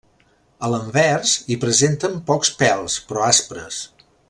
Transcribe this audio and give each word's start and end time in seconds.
A 0.67 0.69
l'anvers 0.75 1.33
hi 1.47 1.57
presenten 1.65 2.17
pocs 2.31 2.53
pèls 2.63 2.97
però 3.13 3.29
aspres. 3.31 3.81